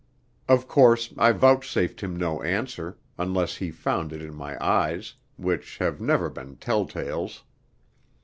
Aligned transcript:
Of 0.49 0.67
course, 0.67 1.13
I 1.15 1.31
vouchsafed 1.31 2.01
him 2.01 2.15
no 2.15 2.41
answer, 2.41 2.97
unless 3.19 3.57
he 3.57 3.69
found 3.69 4.11
it 4.11 4.19
in 4.23 4.33
my 4.33 4.57
eyes, 4.59 5.13
which 5.37 5.77
have 5.77 6.01
ever 6.01 6.27
been 6.27 6.55
telltales. 6.55 7.43